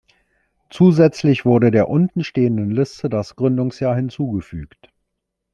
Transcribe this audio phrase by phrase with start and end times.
[0.71, 4.91] Zusätzlich wurde der unten stehenden Liste das Gründungsjahr hinzugefügt.